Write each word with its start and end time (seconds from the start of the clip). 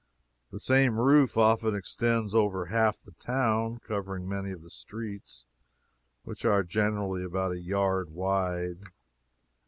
The 0.49 0.57
same 0.57 0.97
roof 0.99 1.37
often 1.37 1.75
extends 1.75 2.33
over 2.33 2.65
half 2.65 3.03
the 3.03 3.11
town, 3.11 3.77
covering 3.85 4.27
many 4.27 4.49
of 4.49 4.63
the 4.63 4.71
streets, 4.71 5.45
which 6.23 6.43
are 6.43 6.63
generally 6.63 7.23
about 7.23 7.51
a 7.51 7.61
yard 7.61 8.09
wide. 8.09 8.79